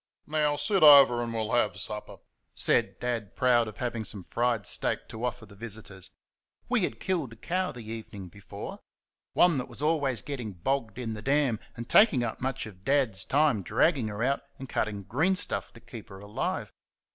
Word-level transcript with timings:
"Now, 0.25 0.55
sit 0.55 0.81
over, 0.81 1.21
and 1.21 1.31
we'll 1.31 1.51
have 1.51 1.79
supper," 1.79 2.17
said 2.55 2.99
Dad, 2.99 3.35
proud 3.35 3.67
of 3.67 3.77
having 3.77 4.03
some 4.03 4.23
fried 4.23 4.65
steak 4.65 5.07
to 5.09 5.23
offer 5.23 5.45
the 5.45 5.55
visitors. 5.55 6.09
We 6.67 6.81
had 6.85 6.99
killed 6.99 7.33
a 7.33 7.35
cow 7.35 7.71
the 7.71 7.83
evening 7.87 8.27
before 8.27 8.79
one 9.33 9.59
that 9.59 9.67
was 9.67 9.79
always 9.83 10.23
getting 10.23 10.53
bogged 10.53 10.97
in 10.97 11.13
the 11.13 11.21
dam 11.21 11.59
and 11.77 11.87
taking 11.87 12.23
up 12.23 12.41
much 12.41 12.65
of 12.65 12.83
Dad's 12.83 13.23
time 13.23 13.61
dragging 13.61 14.07
her 14.07 14.23
out 14.23 14.41
and 14.57 14.67
cutting 14.67 15.03
greenstuff 15.03 15.71
to 15.73 15.79
keep 15.79 16.09
her 16.09 16.17
alive. 16.19 16.71